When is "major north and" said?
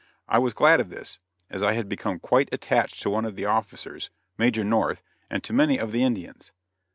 4.35-5.43